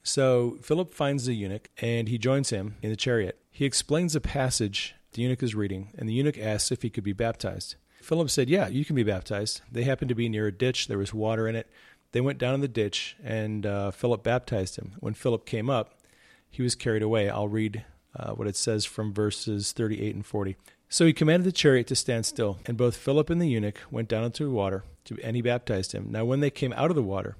So 0.09 0.57
Philip 0.63 0.95
finds 0.95 1.27
the 1.27 1.35
eunuch 1.35 1.69
and 1.83 2.09
he 2.09 2.17
joins 2.17 2.49
him 2.49 2.77
in 2.81 2.89
the 2.89 2.97
chariot. 2.97 3.39
He 3.51 3.67
explains 3.67 4.17
a 4.17 4.21
passage 4.21 4.95
the 5.13 5.23
eunuch 5.23 5.43
is 5.43 5.55
reading, 5.55 5.93
and 5.99 6.09
the 6.09 6.13
eunuch 6.13 6.39
asks 6.39 6.73
if 6.73 6.83
he 6.83 6.91
could 6.91 7.05
be 7.05 7.13
baptized. 7.13 7.77
Philip 8.01 8.31
said, 8.31 8.49
Yeah, 8.49 8.69
you 8.69 8.85
can 8.85 8.97
be 8.97 9.03
baptized. 9.03 9.61
They 9.71 9.83
happened 9.83 10.09
to 10.11 10.15
be 10.15 10.29
near 10.29 10.47
a 10.47 10.53
ditch, 10.53 10.87
there 10.87 10.99
was 10.99 11.13
water 11.13 11.47
in 11.47 11.57
it. 11.57 11.69
They 12.13 12.21
went 12.23 12.39
down 12.39 12.55
in 12.55 12.61
the 12.61 12.69
ditch, 12.69 13.17
and 13.23 13.67
uh, 13.67 13.91
Philip 13.91 14.23
baptized 14.23 14.77
him. 14.77 14.93
When 15.01 15.15
Philip 15.15 15.45
came 15.45 15.69
up, 15.69 15.99
he 16.51 16.63
was 16.63 16.75
carried 16.75 17.03
away. 17.03 17.29
I'll 17.29 17.49
read 17.49 17.85
uh, 18.17 18.33
what 18.33 18.49
it 18.49 18.57
says 18.57 18.87
from 18.87 19.13
verses 19.13 19.73
38 19.73 20.15
and 20.15 20.25
40. 20.25 20.57
So 20.89 21.05
he 21.05 21.13
commanded 21.13 21.47
the 21.47 21.53
chariot 21.53 21.87
to 21.89 21.97
stand 21.97 22.25
still, 22.25 22.59
and 22.65 22.79
both 22.79 22.97
Philip 22.97 23.29
and 23.29 23.43
the 23.43 23.49
eunuch 23.49 23.81
went 23.91 24.09
down 24.09 24.25
into 24.25 24.45
the 24.45 24.51
water, 24.51 24.85
to, 25.05 25.19
and 25.23 25.37
he 25.37 25.43
baptized 25.43 25.93
him. 25.93 26.11
Now, 26.11 26.25
when 26.25 26.41
they 26.41 26.51
came 26.51 26.73
out 26.75 26.91
of 26.91 26.97
the 26.97 27.03
water, 27.03 27.37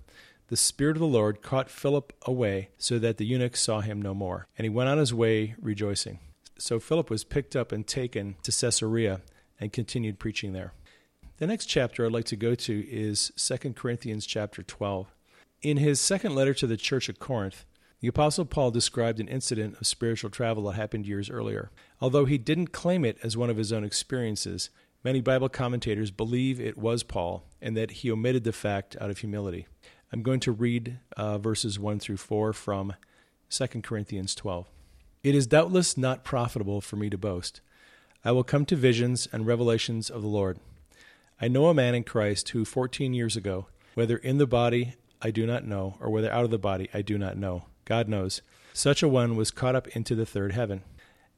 the 0.49 0.57
Spirit 0.57 0.97
of 0.97 1.01
the 1.01 1.07
Lord 1.07 1.43
caught 1.43 1.71
Philip 1.71 2.13
away, 2.23 2.71
so 2.79 2.99
that 2.99 3.19
the 3.19 3.27
eunuch 3.27 3.57
saw 3.57 3.81
him 3.81 4.01
no 4.01 4.15
more, 4.15 4.47
and 4.57 4.65
he 4.65 4.71
went 4.71 4.89
on 4.89 4.99
his 4.99 5.15
way 5.15 5.55
rejoicing. 5.61 6.19
So 6.59 6.81
Philip 6.81 7.11
was 7.11 7.23
picked 7.23 7.55
up 7.55 7.71
and 7.71 7.87
taken 7.87 8.37
to 8.43 8.51
Caesarea 8.51 9.21
and 9.61 9.73
continued 9.73 10.19
preaching 10.19 10.53
there. 10.53 10.73
The 11.37 11.47
next 11.47 11.67
chapter 11.67 12.05
I'd 12.05 12.13
like 12.13 12.25
to 12.27 12.37
go 12.37 12.55
to 12.55 12.81
is 12.91 13.31
2 13.37 13.75
Corinthians 13.75 14.27
chapter 14.27 14.63
12. 14.63 15.07
In 15.63 15.77
his 15.77 16.01
second 16.01 16.35
letter 16.35 16.55
to 16.55 16.67
the 16.67 16.77
church 16.77 17.09
at 17.09 17.19
Corinth, 17.21 17.65
the 18.01 18.09
Apostle 18.09 18.45
Paul 18.45 18.71
described 18.71 19.21
an 19.21 19.29
incident 19.29 19.77
of 19.81 19.87
spiritual 19.87 20.31
travel 20.31 20.65
that 20.65 20.73
happened 20.73 21.07
years 21.07 21.29
earlier. 21.29 21.71
Although 22.01 22.25
he 22.25 22.39
didn't 22.39 22.73
claim 22.73 23.05
it 23.05 23.19
as 23.23 23.37
one 23.37 23.51
of 23.51 23.57
his 23.57 23.73
own 23.73 23.85
experiences, 23.85 24.71
many 25.05 25.21
Bible 25.21 25.49
commentators 25.49 26.11
believe 26.11 26.61
it 26.61 26.79
was 26.79 27.03
Paul 27.03 27.45
and 27.61 27.77
that 27.77 27.91
he 27.91 28.11
omitted 28.11 28.45
the 28.45 28.53
fact 28.53 28.97
out 29.01 29.11
of 29.11 29.19
humility. 29.19 29.67
I'm 30.11 30.23
going 30.23 30.41
to 30.41 30.53
read 30.53 31.01
uh, 31.19 31.37
verses 31.37 31.79
1 31.79 31.99
through 31.99 32.17
4 32.17 32.55
from 32.55 32.95
2 33.51 33.67
Corinthians 33.83 34.35
12. 34.35 34.67
It 35.23 35.35
is 35.35 35.47
doubtless 35.47 35.99
not 35.99 36.25
profitable 36.25 36.81
for 36.81 36.97
me 36.97 37.11
to 37.11 37.19
boast. 37.19 37.61
I 38.25 38.33
will 38.33 38.45
come 38.45 38.65
to 38.67 38.77
visions 38.77 39.29
and 39.33 39.47
revelations 39.47 40.09
of 40.09 40.23
the 40.23 40.29
Lord. 40.29 40.59
I 41.41 41.49
know 41.49 41.67
a 41.67 41.75
man 41.75 41.95
in 41.95 42.05
Christ 42.05 42.49
who, 42.51 42.65
14 42.65 43.13
years 43.13 43.37
ago, 43.37 43.67
whether 43.95 44.17
in 44.17 44.39
the 44.39 44.47
body 44.47 44.95
I 45.21 45.31
do 45.31 45.47
not 45.47 45.67
know, 45.67 45.97
or 46.01 46.09
whether 46.09 46.33
out 46.33 46.45
of 46.45 46.51
the 46.51 46.59
body 46.59 46.89
I 46.95 47.03
do 47.03 47.19
not 47.19 47.37
know, 47.37 47.65
God 47.85 48.09
knows. 48.09 48.41
Such 48.73 49.03
a 49.03 49.09
one 49.09 49.37
was 49.37 49.51
caught 49.51 49.75
up 49.75 49.89
into 49.89 50.15
the 50.15 50.27
third 50.27 50.53
heaven. 50.53 50.85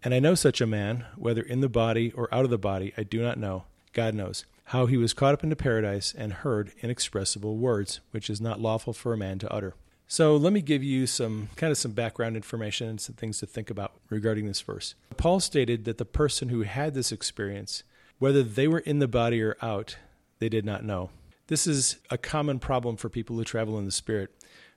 And 0.04 0.14
I 0.14 0.20
know 0.20 0.36
such 0.36 0.60
a 0.60 0.66
man, 0.66 1.06
whether 1.16 1.42
in 1.42 1.60
the 1.60 1.68
body 1.68 2.12
or 2.12 2.32
out 2.32 2.44
of 2.44 2.50
the 2.50 2.58
body, 2.58 2.94
I 2.96 3.02
do 3.02 3.20
not 3.20 3.36
know. 3.36 3.64
God 3.92 4.14
knows. 4.14 4.44
How 4.70 4.86
he 4.86 4.96
was 4.96 5.12
caught 5.12 5.34
up 5.34 5.42
into 5.42 5.56
paradise 5.56 6.14
and 6.16 6.32
heard 6.32 6.70
inexpressible 6.80 7.56
words, 7.56 7.98
which 8.12 8.30
is 8.30 8.40
not 8.40 8.60
lawful 8.60 8.92
for 8.92 9.12
a 9.12 9.16
man 9.16 9.40
to 9.40 9.52
utter. 9.52 9.74
So 10.06 10.36
let 10.36 10.52
me 10.52 10.62
give 10.62 10.84
you 10.84 11.08
some 11.08 11.48
kind 11.56 11.72
of 11.72 11.76
some 11.76 11.90
background 11.90 12.36
information 12.36 12.86
and 12.86 13.00
some 13.00 13.16
things 13.16 13.40
to 13.40 13.46
think 13.46 13.68
about 13.68 13.94
regarding 14.10 14.46
this 14.46 14.60
verse. 14.60 14.94
Paul 15.16 15.40
stated 15.40 15.86
that 15.86 15.98
the 15.98 16.04
person 16.04 16.50
who 16.50 16.62
had 16.62 16.94
this 16.94 17.10
experience, 17.10 17.82
whether 18.20 18.44
they 18.44 18.68
were 18.68 18.78
in 18.78 19.00
the 19.00 19.08
body 19.08 19.42
or 19.42 19.56
out, 19.60 19.96
they 20.38 20.48
did 20.48 20.64
not 20.64 20.84
know. 20.84 21.10
This 21.48 21.66
is 21.66 21.96
a 22.08 22.16
common 22.16 22.60
problem 22.60 22.96
for 22.96 23.08
people 23.08 23.34
who 23.34 23.42
travel 23.42 23.76
in 23.76 23.86
the 23.86 23.90
spirit. 23.90 24.30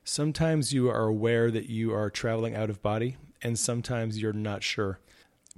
Sometimes 0.04 0.74
you 0.74 0.90
are 0.90 1.06
aware 1.06 1.52
that 1.52 1.70
you 1.70 1.94
are 1.94 2.10
traveling 2.10 2.56
out 2.56 2.72
of 2.72 2.82
body, 2.82 3.18
and 3.44 3.60
sometimes 3.60 4.20
you're 4.20 4.34
not 4.34 4.64
sure. 4.64 4.98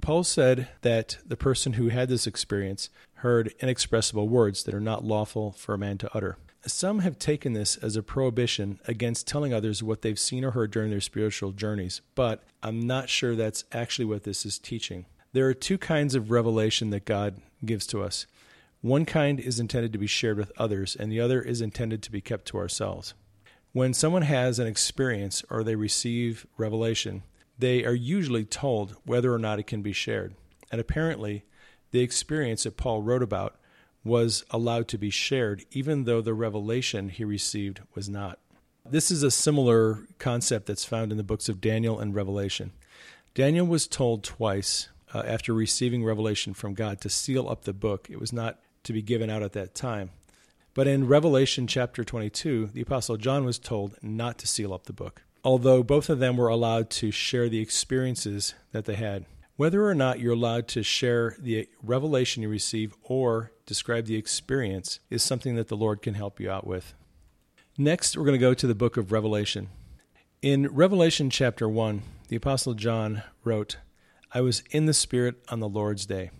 Paul 0.00 0.24
said 0.24 0.68
that 0.82 1.18
the 1.26 1.36
person 1.36 1.74
who 1.74 1.88
had 1.88 2.08
this 2.08 2.26
experience 2.26 2.90
heard 3.20 3.54
inexpressible 3.60 4.28
words 4.28 4.64
that 4.64 4.74
are 4.74 4.80
not 4.80 5.04
lawful 5.04 5.52
for 5.52 5.74
a 5.74 5.78
man 5.78 5.98
to 5.98 6.10
utter. 6.14 6.36
Some 6.66 7.00
have 7.00 7.18
taken 7.18 7.52
this 7.52 7.76
as 7.76 7.96
a 7.96 8.02
prohibition 8.02 8.80
against 8.86 9.26
telling 9.26 9.54
others 9.54 9.82
what 9.82 10.02
they've 10.02 10.18
seen 10.18 10.44
or 10.44 10.50
heard 10.50 10.72
during 10.72 10.90
their 10.90 11.00
spiritual 11.00 11.52
journeys, 11.52 12.00
but 12.14 12.42
I'm 12.62 12.86
not 12.86 13.08
sure 13.08 13.36
that's 13.36 13.64
actually 13.72 14.06
what 14.06 14.24
this 14.24 14.44
is 14.44 14.58
teaching. 14.58 15.06
There 15.32 15.46
are 15.46 15.54
two 15.54 15.78
kinds 15.78 16.14
of 16.14 16.30
revelation 16.30 16.90
that 16.90 17.04
God 17.04 17.40
gives 17.64 17.86
to 17.88 18.02
us. 18.02 18.26
One 18.80 19.04
kind 19.04 19.38
is 19.38 19.60
intended 19.60 19.92
to 19.92 19.98
be 19.98 20.06
shared 20.06 20.38
with 20.38 20.52
others, 20.56 20.96
and 20.96 21.10
the 21.10 21.20
other 21.20 21.40
is 21.40 21.60
intended 21.60 22.02
to 22.02 22.12
be 22.12 22.20
kept 22.20 22.46
to 22.46 22.58
ourselves. 22.58 23.14
When 23.72 23.94
someone 23.94 24.22
has 24.22 24.58
an 24.58 24.66
experience 24.66 25.44
or 25.50 25.62
they 25.62 25.76
receive 25.76 26.46
revelation, 26.56 27.22
they 27.58 27.84
are 27.84 27.94
usually 27.94 28.44
told 28.44 28.96
whether 29.04 29.32
or 29.32 29.38
not 29.38 29.58
it 29.58 29.66
can 29.66 29.82
be 29.82 29.92
shared. 29.92 30.34
And 30.70 30.80
apparently, 30.80 31.44
the 31.90 32.00
experience 32.00 32.64
that 32.64 32.76
Paul 32.76 33.02
wrote 33.02 33.22
about 33.22 33.56
was 34.04 34.44
allowed 34.50 34.88
to 34.88 34.98
be 34.98 35.10
shared, 35.10 35.64
even 35.72 36.04
though 36.04 36.20
the 36.20 36.34
revelation 36.34 37.08
he 37.08 37.24
received 37.24 37.80
was 37.94 38.08
not. 38.08 38.38
This 38.88 39.10
is 39.10 39.22
a 39.22 39.30
similar 39.30 40.06
concept 40.18 40.66
that's 40.66 40.84
found 40.84 41.10
in 41.10 41.18
the 41.18 41.24
books 41.24 41.48
of 41.48 41.60
Daniel 41.60 41.98
and 41.98 42.14
Revelation. 42.14 42.72
Daniel 43.34 43.66
was 43.66 43.88
told 43.88 44.22
twice 44.22 44.88
uh, 45.12 45.22
after 45.26 45.52
receiving 45.52 46.04
revelation 46.04 46.54
from 46.54 46.74
God 46.74 47.00
to 47.00 47.08
seal 47.08 47.48
up 47.48 47.64
the 47.64 47.72
book. 47.72 48.06
It 48.08 48.20
was 48.20 48.32
not 48.32 48.60
to 48.84 48.92
be 48.92 49.02
given 49.02 49.28
out 49.28 49.42
at 49.42 49.52
that 49.54 49.74
time. 49.74 50.10
But 50.72 50.86
in 50.86 51.08
Revelation 51.08 51.66
chapter 51.66 52.04
22, 52.04 52.70
the 52.74 52.82
Apostle 52.82 53.16
John 53.16 53.44
was 53.44 53.58
told 53.58 53.96
not 54.02 54.38
to 54.38 54.46
seal 54.46 54.72
up 54.72 54.84
the 54.84 54.92
book, 54.92 55.22
although 55.46 55.80
both 55.80 56.10
of 56.10 56.18
them 56.18 56.36
were 56.36 56.48
allowed 56.48 56.90
to 56.90 57.12
share 57.12 57.48
the 57.48 57.60
experiences 57.60 58.54
that 58.72 58.84
they 58.84 58.96
had. 58.96 59.24
Whether 59.54 59.86
or 59.86 59.94
not 59.94 60.18
you're 60.18 60.32
allowed 60.32 60.66
to 60.68 60.82
share 60.82 61.36
the 61.38 61.68
revelation 61.84 62.42
you 62.42 62.48
receive 62.48 62.96
or 63.04 63.52
describe 63.64 64.06
the 64.06 64.16
experience 64.16 64.98
is 65.08 65.22
something 65.22 65.54
that 65.54 65.68
the 65.68 65.76
Lord 65.76 66.02
can 66.02 66.14
help 66.14 66.40
you 66.40 66.50
out 66.50 66.66
with. 66.66 66.94
Next, 67.78 68.16
we're 68.16 68.24
going 68.24 68.32
to 68.32 68.38
go 68.38 68.54
to 68.54 68.66
the 68.66 68.74
book 68.74 68.96
of 68.96 69.12
Revelation. 69.12 69.68
In 70.42 70.66
Revelation 70.66 71.30
chapter 71.30 71.68
1, 71.68 72.02
the 72.26 72.36
Apostle 72.36 72.74
John 72.74 73.22
wrote, 73.44 73.76
I 74.32 74.40
was 74.40 74.64
in 74.72 74.86
the 74.86 74.92
Spirit 74.92 75.36
on 75.48 75.60
the 75.60 75.68
Lord's 75.68 76.06
day. 76.06 76.32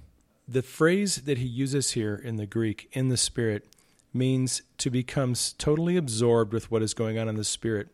The 0.48 0.62
phrase 0.62 1.22
that 1.22 1.38
he 1.38 1.46
uses 1.46 1.92
here 1.92 2.16
in 2.16 2.36
the 2.36 2.46
Greek, 2.46 2.88
in 2.90 3.08
the 3.08 3.16
Spirit, 3.16 3.68
means 4.12 4.62
to 4.78 4.90
become 4.90 5.36
totally 5.58 5.96
absorbed 5.96 6.52
with 6.52 6.72
what 6.72 6.82
is 6.82 6.92
going 6.92 7.20
on 7.20 7.28
in 7.28 7.36
the 7.36 7.44
spirit 7.44 7.88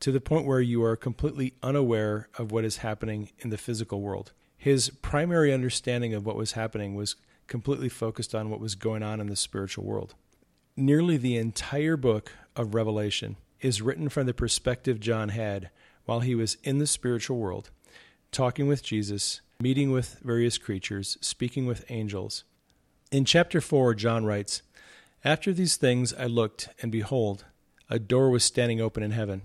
to 0.00 0.12
the 0.12 0.20
point 0.20 0.46
where 0.46 0.60
you 0.60 0.82
are 0.84 0.96
completely 0.96 1.54
unaware 1.62 2.28
of 2.38 2.52
what 2.52 2.64
is 2.64 2.78
happening 2.78 3.30
in 3.38 3.50
the 3.50 3.58
physical 3.58 4.00
world. 4.00 4.32
His 4.56 4.90
primary 4.90 5.52
understanding 5.52 6.14
of 6.14 6.26
what 6.26 6.36
was 6.36 6.52
happening 6.52 6.94
was 6.94 7.16
completely 7.46 7.88
focused 7.88 8.34
on 8.34 8.50
what 8.50 8.60
was 8.60 8.74
going 8.74 9.02
on 9.02 9.20
in 9.20 9.28
the 9.28 9.36
spiritual 9.36 9.84
world. 9.84 10.14
Nearly 10.76 11.16
the 11.16 11.36
entire 11.36 11.96
book 11.96 12.32
of 12.54 12.74
Revelation 12.74 13.36
is 13.60 13.82
written 13.82 14.08
from 14.08 14.26
the 14.26 14.34
perspective 14.34 15.00
John 15.00 15.30
had 15.30 15.70
while 16.04 16.20
he 16.20 16.34
was 16.34 16.56
in 16.62 16.78
the 16.78 16.86
spiritual 16.86 17.38
world, 17.38 17.70
talking 18.32 18.66
with 18.66 18.82
Jesus, 18.82 19.40
meeting 19.60 19.90
with 19.90 20.18
various 20.22 20.58
creatures, 20.58 21.16
speaking 21.20 21.66
with 21.66 21.84
angels. 21.88 22.44
In 23.10 23.24
chapter 23.24 23.60
4, 23.60 23.94
John 23.94 24.24
writes, 24.24 24.62
after 25.24 25.52
these 25.52 25.76
things 25.76 26.14
I 26.14 26.26
looked, 26.26 26.68
and 26.82 26.92
behold, 26.92 27.44
a 27.88 27.98
door 27.98 28.30
was 28.30 28.44
standing 28.44 28.80
open 28.80 29.02
in 29.02 29.10
heaven. 29.10 29.42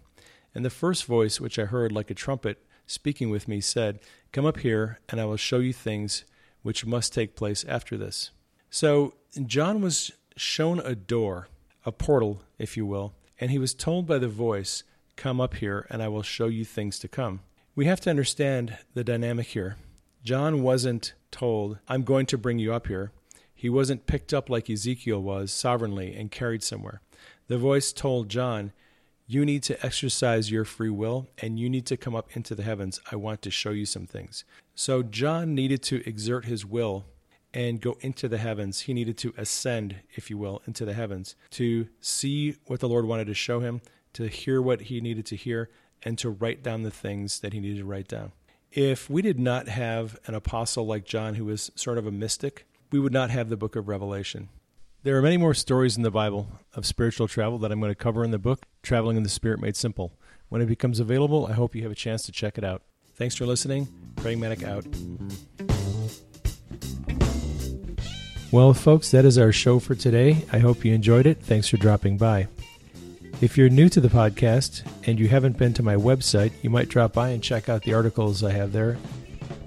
And 0.53 0.65
the 0.65 0.69
first 0.69 1.05
voice 1.05 1.39
which 1.39 1.57
I 1.57 1.65
heard 1.65 1.91
like 1.91 2.09
a 2.09 2.15
trumpet 2.15 2.63
speaking 2.85 3.29
with 3.29 3.47
me 3.47 3.61
said, 3.61 3.99
Come 4.31 4.45
up 4.45 4.59
here, 4.59 4.99
and 5.09 5.19
I 5.21 5.25
will 5.25 5.37
show 5.37 5.59
you 5.59 5.73
things 5.73 6.25
which 6.61 6.85
must 6.85 7.13
take 7.13 7.35
place 7.35 7.63
after 7.67 7.97
this. 7.97 8.31
So 8.69 9.15
John 9.45 9.81
was 9.81 10.11
shown 10.35 10.79
a 10.79 10.95
door, 10.95 11.47
a 11.85 11.91
portal, 11.91 12.43
if 12.57 12.77
you 12.77 12.85
will, 12.85 13.13
and 13.39 13.51
he 13.51 13.59
was 13.59 13.73
told 13.73 14.05
by 14.07 14.19
the 14.19 14.27
voice, 14.27 14.83
Come 15.15 15.41
up 15.41 15.55
here, 15.55 15.85
and 15.89 16.01
I 16.01 16.07
will 16.07 16.23
show 16.23 16.47
you 16.47 16.65
things 16.65 16.99
to 16.99 17.07
come. 17.07 17.41
We 17.75 17.85
have 17.85 18.01
to 18.01 18.09
understand 18.09 18.77
the 18.93 19.03
dynamic 19.03 19.47
here. 19.47 19.77
John 20.23 20.61
wasn't 20.61 21.13
told, 21.31 21.79
I'm 21.87 22.03
going 22.03 22.25
to 22.27 22.37
bring 22.37 22.59
you 22.59 22.73
up 22.73 22.87
here. 22.87 23.11
He 23.53 23.69
wasn't 23.69 24.07
picked 24.07 24.33
up 24.33 24.49
like 24.49 24.69
Ezekiel 24.69 25.21
was, 25.21 25.51
sovereignly, 25.51 26.15
and 26.15 26.31
carried 26.31 26.63
somewhere. 26.63 27.01
The 27.47 27.57
voice 27.57 27.91
told 27.91 28.29
John, 28.29 28.71
You 29.31 29.45
need 29.45 29.63
to 29.63 29.85
exercise 29.85 30.51
your 30.51 30.65
free 30.65 30.89
will, 30.89 31.29
and 31.37 31.57
you 31.57 31.69
need 31.69 31.85
to 31.85 31.95
come 31.95 32.17
up 32.17 32.35
into 32.35 32.53
the 32.53 32.63
heavens. 32.63 32.99
I 33.13 33.15
want 33.15 33.41
to 33.43 33.49
show 33.49 33.69
you 33.69 33.85
some 33.85 34.05
things. 34.05 34.43
So 34.75 35.03
John 35.03 35.55
needed 35.55 35.81
to 35.83 36.05
exert 36.05 36.43
his 36.43 36.65
will 36.65 37.05
and 37.53 37.79
go 37.79 37.95
into 38.01 38.27
the 38.27 38.39
heavens. 38.39 38.81
He 38.81 38.93
needed 38.93 39.17
to 39.19 39.33
ascend, 39.37 40.01
if 40.15 40.29
you 40.29 40.37
will, 40.37 40.61
into 40.67 40.83
the 40.83 40.93
heavens 40.93 41.37
to 41.51 41.87
see 42.01 42.57
what 42.65 42.81
the 42.81 42.89
Lord 42.89 43.05
wanted 43.05 43.27
to 43.27 43.33
show 43.33 43.61
him, 43.61 43.79
to 44.15 44.27
hear 44.27 44.61
what 44.61 44.81
he 44.81 44.99
needed 44.99 45.25
to 45.27 45.37
hear, 45.37 45.69
and 46.03 46.17
to 46.17 46.29
write 46.29 46.61
down 46.61 46.83
the 46.83 46.91
things 46.91 47.39
that 47.39 47.53
he 47.53 47.61
needed 47.61 47.77
to 47.77 47.85
write 47.85 48.09
down. 48.09 48.33
If 48.73 49.09
we 49.09 49.21
did 49.21 49.39
not 49.39 49.69
have 49.69 50.19
an 50.25 50.35
apostle 50.35 50.85
like 50.85 51.05
John, 51.05 51.35
who 51.35 51.45
was 51.45 51.71
sort 51.75 51.97
of 51.97 52.05
a 52.05 52.11
mystic, 52.11 52.67
we 52.91 52.99
would 52.99 53.13
not 53.13 53.29
have 53.29 53.47
the 53.47 53.55
book 53.55 53.77
of 53.77 53.87
Revelation. 53.87 54.49
There 55.03 55.17
are 55.17 55.21
many 55.23 55.37
more 55.37 55.55
stories 55.55 55.97
in 55.97 56.03
the 56.03 56.11
Bible 56.11 56.47
of 56.75 56.85
spiritual 56.85 57.27
travel 57.27 57.57
that 57.57 57.71
I'm 57.71 57.79
going 57.79 57.89
to 57.89 57.95
cover 57.95 58.23
in 58.23 58.29
the 58.29 58.37
book, 58.37 58.67
Traveling 58.83 59.17
in 59.17 59.23
the 59.23 59.29
Spirit 59.29 59.59
Made 59.59 59.75
Simple. 59.75 60.13
When 60.49 60.61
it 60.61 60.67
becomes 60.67 60.99
available, 60.99 61.47
I 61.47 61.53
hope 61.53 61.73
you 61.73 61.81
have 61.81 61.91
a 61.91 61.95
chance 61.95 62.21
to 62.27 62.31
check 62.31 62.55
it 62.59 62.63
out. 62.63 62.83
Thanks 63.15 63.33
for 63.33 63.47
listening. 63.47 63.87
Praying 64.17 64.39
Medic 64.39 64.61
out. 64.61 64.85
Well, 68.51 68.75
folks, 68.75 69.09
that 69.09 69.25
is 69.25 69.39
our 69.39 69.51
show 69.51 69.79
for 69.79 69.95
today. 69.95 70.45
I 70.53 70.59
hope 70.59 70.85
you 70.85 70.93
enjoyed 70.93 71.25
it. 71.25 71.41
Thanks 71.41 71.67
for 71.67 71.77
dropping 71.77 72.19
by. 72.19 72.47
If 73.41 73.57
you're 73.57 73.69
new 73.69 73.89
to 73.89 74.01
the 74.01 74.07
podcast 74.07 74.83
and 75.07 75.17
you 75.17 75.29
haven't 75.29 75.57
been 75.57 75.73
to 75.73 75.81
my 75.81 75.95
website, 75.95 76.51
you 76.61 76.69
might 76.69 76.89
drop 76.89 77.11
by 77.13 77.29
and 77.29 77.41
check 77.41 77.69
out 77.69 77.81
the 77.81 77.95
articles 77.95 78.43
I 78.43 78.51
have 78.51 78.71
there. 78.71 78.99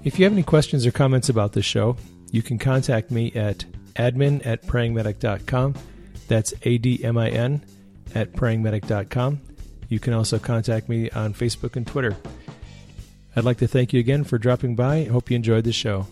If 0.05 0.17
you 0.17 0.23
have 0.23 0.31
any 0.31 0.43
questions 0.43 0.85
or 0.85 0.91
comments 0.91 1.27
about 1.27 1.51
the 1.51 1.61
show, 1.61 1.97
you 2.31 2.41
can 2.41 2.57
contact 2.57 3.11
me 3.11 3.33
at 3.33 3.65
admin 3.95 4.45
at 4.45 4.63
prayingmedic.com. 4.63 5.75
That's 6.27 6.53
A 6.63 6.77
D 6.77 7.03
M 7.03 7.17
I 7.17 7.29
N 7.29 7.63
at 8.13 8.33
prayingmedic.com. 8.33 9.41
You 9.89 9.99
can 9.99 10.13
also 10.13 10.39
contact 10.39 10.89
me 10.89 11.09
on 11.11 11.33
Facebook 11.33 11.75
and 11.75 11.85
Twitter. 11.85 12.15
I'd 13.35 13.43
like 13.43 13.57
to 13.57 13.67
thank 13.67 13.93
you 13.93 13.99
again 13.99 14.23
for 14.23 14.37
dropping 14.37 14.75
by. 14.75 15.03
Hope 15.03 15.29
you 15.29 15.35
enjoyed 15.35 15.65
the 15.65 15.73
show. 15.73 16.07